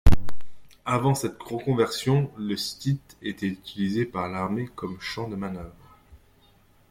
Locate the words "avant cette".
0.87-1.37